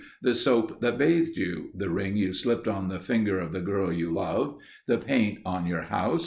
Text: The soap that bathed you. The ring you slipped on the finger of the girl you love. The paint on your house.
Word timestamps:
The 0.19 0.33
soap 0.33 0.81
that 0.81 0.97
bathed 0.97 1.37
you. 1.37 1.69
The 1.75 1.87
ring 1.91 2.17
you 2.17 2.33
slipped 2.33 2.67
on 2.67 2.87
the 2.89 2.97
finger 2.99 3.37
of 3.39 3.51
the 3.51 3.61
girl 3.61 3.93
you 3.93 4.11
love. 4.11 4.57
The 4.87 4.97
paint 4.97 5.37
on 5.45 5.67
your 5.67 5.83
house. 5.83 6.19